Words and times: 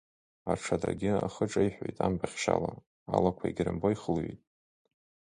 Аҽадагьы 0.51 1.11
ахы 1.25 1.45
ҿеиҳәеит 1.51 1.97
ампахьшьала, 2.05 2.71
алақәа 3.15 3.45
егьрымбо 3.47 3.87
ихылҩеит. 3.91 4.41